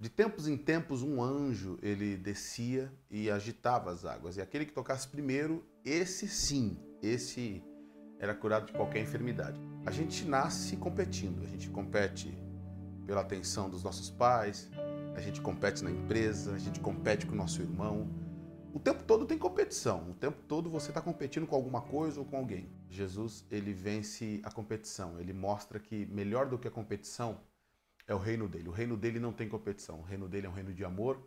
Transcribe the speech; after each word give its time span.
De 0.00 0.08
tempos 0.08 0.46
em 0.46 0.56
tempos, 0.56 1.02
um 1.02 1.20
anjo 1.20 1.76
ele 1.82 2.16
descia 2.16 2.92
e 3.10 3.28
agitava 3.28 3.90
as 3.90 4.04
águas. 4.04 4.36
E 4.36 4.40
aquele 4.40 4.64
que 4.64 4.72
tocasse 4.72 5.08
primeiro, 5.08 5.66
esse 5.84 6.28
sim, 6.28 6.78
esse 7.02 7.64
era 8.20 8.32
curado 8.32 8.66
de 8.66 8.74
qualquer 8.74 9.00
enfermidade. 9.00 9.60
A 9.84 9.90
gente 9.90 10.24
nasce 10.24 10.76
competindo, 10.76 11.42
a 11.42 11.48
gente 11.48 11.68
compete 11.68 12.32
pela 13.06 13.22
atenção 13.22 13.68
dos 13.68 13.82
nossos 13.82 14.08
pais, 14.08 14.70
a 15.16 15.20
gente 15.20 15.40
compete 15.40 15.82
na 15.82 15.90
empresa, 15.90 16.54
a 16.54 16.58
gente 16.58 16.78
compete 16.78 17.26
com 17.26 17.32
o 17.32 17.36
nosso 17.36 17.60
irmão. 17.60 18.08
O 18.72 18.78
tempo 18.78 19.02
todo 19.02 19.26
tem 19.26 19.36
competição, 19.36 20.10
o 20.12 20.14
tempo 20.14 20.40
todo 20.46 20.70
você 20.70 20.92
está 20.92 21.00
competindo 21.00 21.44
com 21.44 21.56
alguma 21.56 21.82
coisa 21.82 22.20
ou 22.20 22.24
com 22.24 22.36
alguém. 22.36 22.70
Jesus, 22.88 23.44
ele 23.50 23.72
vence 23.72 24.40
a 24.44 24.50
competição, 24.52 25.18
ele 25.18 25.32
mostra 25.32 25.80
que 25.80 26.06
melhor 26.06 26.48
do 26.48 26.56
que 26.56 26.68
a 26.68 26.70
competição 26.70 27.40
é 28.08 28.14
o 28.14 28.18
reino 28.18 28.48
dele. 28.48 28.68
O 28.68 28.72
reino 28.72 28.96
dele 28.96 29.20
não 29.20 29.32
tem 29.32 29.48
competição, 29.48 30.00
o 30.00 30.02
reino 30.02 30.28
dele 30.28 30.46
é 30.46 30.50
um 30.50 30.54
reino 30.54 30.72
de 30.72 30.84
amor 30.84 31.22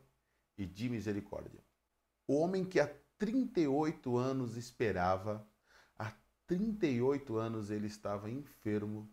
e 0.58 0.66
de 0.66 0.90
misericórdia. 0.90 1.64
O 2.28 2.36
homem 2.40 2.66
que 2.66 2.80
há 2.80 2.92
38 3.20 4.18
anos 4.18 4.58
esperava, 4.58 5.48
há 5.98 6.12
38 6.48 7.38
anos 7.38 7.70
ele 7.70 7.86
estava 7.86 8.32
enfermo 8.32 9.10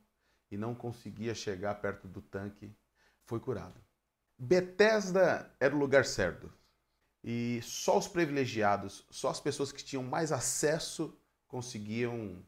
e 0.50 0.56
não 0.56 0.74
conseguia 0.74 1.34
chegar 1.34 1.74
perto 1.74 2.08
do 2.08 2.22
tanque, 2.22 2.74
foi 3.24 3.38
curado. 3.38 3.78
Betesda 4.38 5.54
era 5.60 5.74
o 5.74 5.78
lugar 5.78 6.06
certo. 6.06 6.50
E 7.22 7.60
só 7.62 7.98
os 7.98 8.08
privilegiados, 8.08 9.04
só 9.10 9.28
as 9.28 9.40
pessoas 9.40 9.70
que 9.70 9.84
tinham 9.84 10.02
mais 10.02 10.32
acesso 10.32 11.14
conseguiam 11.46 12.42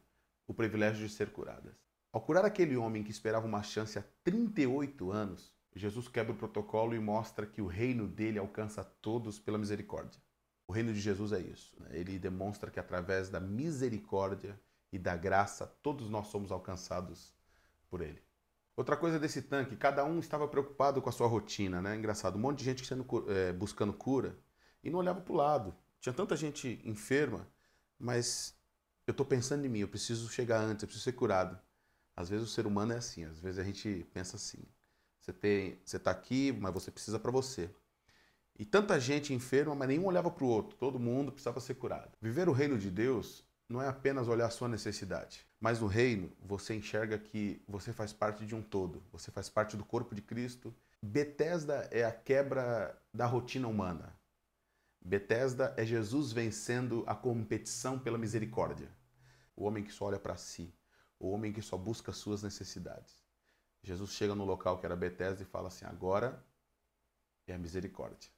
o 0.47 0.53
privilégio 0.53 1.05
de 1.07 1.13
ser 1.13 1.31
curadas. 1.31 1.80
Ao 2.11 2.19
curar 2.19 2.43
aquele 2.43 2.75
homem 2.75 3.03
que 3.03 3.11
esperava 3.11 3.47
uma 3.47 3.63
chance 3.63 3.97
há 3.97 4.03
38 4.23 5.11
anos, 5.11 5.53
Jesus 5.73 6.07
quebra 6.09 6.33
o 6.33 6.37
protocolo 6.37 6.93
e 6.93 6.99
mostra 6.99 7.45
que 7.45 7.61
o 7.61 7.67
reino 7.67 8.05
dele 8.07 8.37
alcança 8.37 8.83
todos 8.83 9.39
pela 9.39 9.57
misericórdia. 9.57 10.21
O 10.67 10.73
reino 10.73 10.93
de 10.93 10.99
Jesus 10.99 11.31
é 11.31 11.39
isso. 11.39 11.73
Né? 11.79 11.89
Ele 11.91 12.19
demonstra 12.19 12.69
que 12.69 12.79
através 12.79 13.29
da 13.29 13.39
misericórdia 13.39 14.59
e 14.91 14.99
da 14.99 15.15
graça 15.15 15.65
todos 15.81 16.09
nós 16.09 16.27
somos 16.27 16.51
alcançados 16.51 17.33
por 17.89 18.01
ele. 18.01 18.21
Outra 18.75 18.97
coisa 18.97 19.19
desse 19.19 19.41
tanque, 19.41 19.75
cada 19.75 20.03
um 20.03 20.19
estava 20.19 20.47
preocupado 20.47 21.01
com 21.01 21.09
a 21.09 21.11
sua 21.11 21.27
rotina, 21.27 21.81
né? 21.81 21.95
Engraçado, 21.95 22.35
um 22.35 22.39
monte 22.39 22.59
de 22.59 22.65
gente 22.65 22.85
sendo, 22.85 23.05
é, 23.29 23.53
buscando 23.53 23.93
cura 23.93 24.37
e 24.83 24.89
não 24.89 24.99
olhava 24.99 25.21
para 25.21 25.33
o 25.33 25.35
lado. 25.35 25.75
Tinha 25.99 26.13
tanta 26.13 26.35
gente 26.35 26.81
enferma, 26.83 27.47
mas 27.99 28.57
eu 29.05 29.11
estou 29.11 29.25
pensando 29.25 29.65
em 29.65 29.69
mim, 29.69 29.79
eu 29.79 29.87
preciso 29.87 30.29
chegar 30.29 30.59
antes, 30.61 30.83
eu 30.83 30.87
preciso 30.87 31.03
ser 31.03 31.13
curado. 31.13 31.59
Às 32.15 32.29
vezes 32.29 32.49
o 32.49 32.51
ser 32.51 32.67
humano 32.67 32.93
é 32.93 32.97
assim, 32.97 33.23
às 33.23 33.39
vezes 33.39 33.59
a 33.59 33.63
gente 33.63 34.05
pensa 34.13 34.35
assim. 34.35 34.59
Você 35.19 35.31
tem, 35.31 35.79
você 35.85 35.97
está 35.97 36.11
aqui, 36.11 36.51
mas 36.51 36.73
você 36.73 36.91
precisa 36.91 37.19
para 37.19 37.31
você. 37.31 37.69
E 38.57 38.65
tanta 38.65 38.99
gente 38.99 39.33
enferma, 39.33 39.73
mas 39.73 39.87
nenhum 39.87 40.05
olhava 40.05 40.29
para 40.29 40.43
o 40.43 40.47
outro. 40.47 40.75
Todo 40.77 40.99
mundo 40.99 41.31
precisava 41.31 41.59
ser 41.59 41.75
curado. 41.75 42.11
Viver 42.21 42.49
o 42.49 42.51
reino 42.51 42.77
de 42.77 42.91
Deus 42.91 43.43
não 43.71 43.81
é 43.81 43.87
apenas 43.87 44.27
olhar 44.27 44.47
a 44.47 44.51
sua 44.51 44.67
necessidade, 44.67 45.47
mas 45.59 45.79
no 45.79 45.87
reino 45.87 46.31
você 46.39 46.75
enxerga 46.75 47.17
que 47.17 47.61
você 47.67 47.93
faz 47.93 48.11
parte 48.11 48.45
de 48.45 48.53
um 48.53 48.61
todo, 48.61 49.01
você 49.11 49.31
faz 49.31 49.49
parte 49.49 49.77
do 49.77 49.85
corpo 49.85 50.13
de 50.13 50.21
Cristo. 50.21 50.75
Betesda 51.01 51.87
é 51.89 52.03
a 52.03 52.11
quebra 52.11 52.95
da 53.13 53.25
rotina 53.25 53.67
humana. 53.67 54.13
Betesda 55.03 55.73
é 55.77 55.85
Jesus 55.85 56.31
vencendo 56.31 57.03
a 57.07 57.15
competição 57.15 57.97
pela 57.97 58.17
misericórdia. 58.17 58.89
O 59.55 59.63
homem 59.63 59.83
que 59.83 59.91
só 59.91 60.05
olha 60.05 60.19
para 60.19 60.37
si, 60.37 60.71
o 61.21 61.29
homem 61.29 61.53
que 61.53 61.61
só 61.61 61.77
busca 61.77 62.11
suas 62.11 62.41
necessidades. 62.41 63.23
Jesus 63.83 64.11
chega 64.13 64.33
no 64.33 64.43
local 64.43 64.79
que 64.79 64.85
era 64.87 64.95
Betesda 64.95 65.43
e 65.43 65.45
fala 65.45 65.67
assim: 65.67 65.85
agora 65.85 66.43
é 67.45 67.53
a 67.53 67.59
misericórdia. 67.59 68.31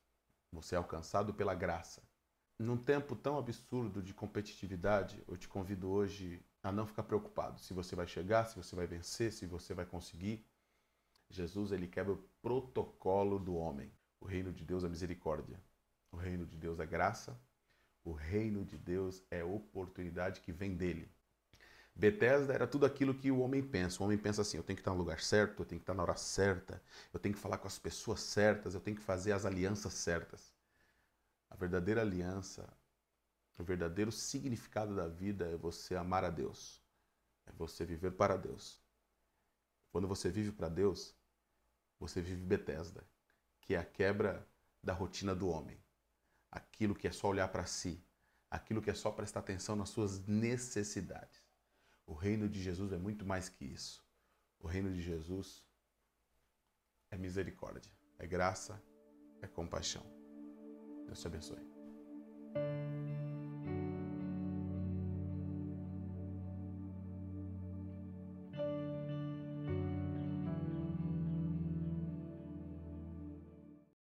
Você 0.51 0.75
é 0.75 0.77
alcançado 0.77 1.33
pela 1.33 1.55
graça. 1.55 2.03
Num 2.59 2.77
tempo 2.77 3.15
tão 3.15 3.37
absurdo 3.37 4.03
de 4.03 4.13
competitividade, 4.13 5.23
eu 5.27 5.37
te 5.37 5.47
convido 5.47 5.89
hoje 5.89 6.45
a 6.61 6.71
não 6.71 6.85
ficar 6.85 7.03
preocupado 7.03 7.59
se 7.59 7.73
você 7.73 7.95
vai 7.95 8.05
chegar, 8.05 8.45
se 8.45 8.57
você 8.57 8.75
vai 8.75 8.85
vencer, 8.85 9.31
se 9.31 9.45
você 9.45 9.73
vai 9.73 9.85
conseguir. 9.85 10.45
Jesus 11.29 11.71
ele 11.71 11.87
quebra 11.87 12.13
o 12.13 12.23
protocolo 12.41 13.39
do 13.39 13.55
homem. 13.55 13.91
O 14.19 14.25
reino 14.25 14.51
de 14.51 14.65
Deus 14.65 14.83
é 14.83 14.89
misericórdia. 14.89 15.59
O 16.11 16.17
reino 16.17 16.45
de 16.45 16.57
Deus 16.57 16.79
é 16.79 16.85
graça. 16.85 17.39
O 18.03 18.11
reino 18.11 18.65
de 18.65 18.77
Deus 18.77 19.23
é 19.31 19.41
oportunidade 19.41 20.41
que 20.41 20.51
vem 20.51 20.75
dele. 20.75 21.09
Bethesda 21.95 22.53
era 22.53 22.67
tudo 22.67 22.85
aquilo 22.85 23.13
que 23.13 23.29
o 23.29 23.39
homem 23.39 23.61
pensa. 23.61 24.01
O 24.01 24.05
homem 24.05 24.17
pensa 24.17 24.41
assim: 24.41 24.57
eu 24.57 24.63
tenho 24.63 24.75
que 24.77 24.81
estar 24.81 24.91
no 24.91 24.97
lugar 24.97 25.19
certo, 25.19 25.61
eu 25.61 25.65
tenho 25.65 25.79
que 25.79 25.83
estar 25.83 25.93
na 25.93 26.03
hora 26.03 26.15
certa, 26.15 26.81
eu 27.13 27.19
tenho 27.19 27.35
que 27.35 27.41
falar 27.41 27.57
com 27.57 27.67
as 27.67 27.77
pessoas 27.77 28.21
certas, 28.21 28.73
eu 28.73 28.81
tenho 28.81 28.97
que 28.97 29.03
fazer 29.03 29.31
as 29.31 29.45
alianças 29.45 29.93
certas. 29.93 30.53
A 31.49 31.55
verdadeira 31.55 32.01
aliança, 32.01 32.67
o 33.59 33.63
verdadeiro 33.63 34.11
significado 34.11 34.95
da 34.95 35.07
vida 35.07 35.45
é 35.45 35.55
você 35.55 35.95
amar 35.95 36.23
a 36.23 36.29
Deus, 36.29 36.81
é 37.45 37.51
você 37.51 37.85
viver 37.85 38.11
para 38.11 38.35
Deus. 38.35 38.81
Quando 39.91 40.07
você 40.07 40.31
vive 40.31 40.51
para 40.51 40.69
Deus, 40.69 41.15
você 41.99 42.19
vive 42.19 42.43
Bethesda, 42.43 43.07
que 43.61 43.75
é 43.75 43.77
a 43.77 43.85
quebra 43.85 44.47
da 44.83 44.93
rotina 44.93 45.35
do 45.35 45.47
homem. 45.47 45.79
Aquilo 46.51 46.95
que 46.95 47.07
é 47.07 47.11
só 47.11 47.27
olhar 47.27 47.47
para 47.49 47.67
si, 47.67 48.03
aquilo 48.49 48.81
que 48.81 48.89
é 48.89 48.95
só 48.95 49.11
prestar 49.11 49.41
atenção 49.41 49.75
nas 49.75 49.89
suas 49.89 50.25
necessidades. 50.25 51.42
O 52.05 52.13
reino 52.13 52.49
de 52.49 52.61
Jesus 52.61 52.91
é 52.91 52.97
muito 52.97 53.25
mais 53.25 53.49
que 53.49 53.65
isso. 53.65 54.03
O 54.59 54.67
reino 54.67 54.91
de 54.93 55.01
Jesus 55.01 55.63
é 57.11 57.17
misericórdia, 57.17 57.91
é 58.17 58.25
graça, 58.25 58.81
é 59.41 59.47
compaixão. 59.47 60.05
Deus 61.05 61.19
te 61.19 61.27
abençoe. 61.27 61.82